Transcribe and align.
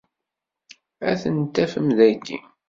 Ad 1.09 1.17
ten-tafem 1.21 1.87
dagi. 1.97 2.39